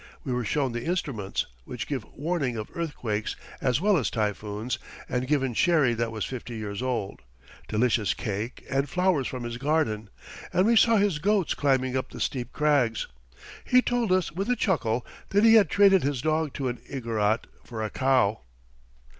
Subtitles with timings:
[0.23, 5.27] We were shown the instruments, which give warning of earthquakes as well as typhoons, and
[5.27, 7.21] given sherry that was fifty years old,
[7.67, 10.09] delicious cake, and flowers from his garden,
[10.51, 13.05] and we saw his goats climbing up the steep crags.
[13.63, 17.45] He told us with a chuckle that he had traded his dog to an Igorot
[17.63, 18.41] for a cow.